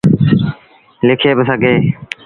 [1.07, 1.79] لکي با سگھيٚن۔